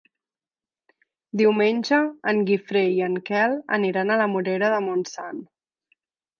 [1.41, 1.99] Diumenge
[2.33, 5.49] en Guifré i en Quel aniran a la Morera de Montsant.